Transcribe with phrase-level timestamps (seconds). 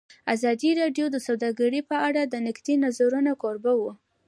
[0.33, 3.93] ازادي راډیو د سوداګري په اړه د نقدي نظرونو کوربه وه.